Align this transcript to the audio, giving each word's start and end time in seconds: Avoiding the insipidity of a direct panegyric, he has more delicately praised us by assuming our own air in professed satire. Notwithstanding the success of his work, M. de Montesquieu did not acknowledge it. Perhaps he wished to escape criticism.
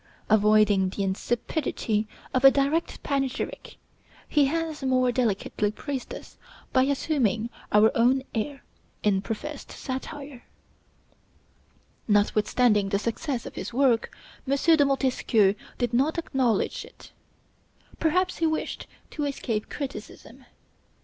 Avoiding 0.31 0.89
the 0.89 1.03
insipidity 1.03 2.07
of 2.33 2.43
a 2.43 2.49
direct 2.49 3.03
panegyric, 3.03 3.77
he 4.27 4.45
has 4.45 4.81
more 4.81 5.11
delicately 5.11 5.69
praised 5.69 6.11
us 6.11 6.39
by 6.73 6.85
assuming 6.85 7.51
our 7.71 7.95
own 7.95 8.23
air 8.33 8.63
in 9.03 9.21
professed 9.21 9.71
satire. 9.71 10.43
Notwithstanding 12.07 12.89
the 12.89 12.97
success 12.97 13.45
of 13.45 13.53
his 13.53 13.73
work, 13.75 14.11
M. 14.49 14.55
de 14.57 14.83
Montesquieu 14.83 15.53
did 15.77 15.93
not 15.93 16.17
acknowledge 16.17 16.83
it. 16.83 17.11
Perhaps 17.99 18.37
he 18.37 18.47
wished 18.47 18.87
to 19.11 19.25
escape 19.25 19.69
criticism. 19.69 20.45